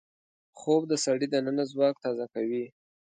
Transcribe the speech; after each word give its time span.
خوب 0.59 0.81
د 0.87 0.93
سړي 1.05 1.27
دننه 1.33 1.63
ځواک 1.71 1.95
تازه 2.03 2.25
کوي 2.33 2.63